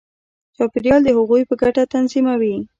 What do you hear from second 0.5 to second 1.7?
چاپېریال د هغوی په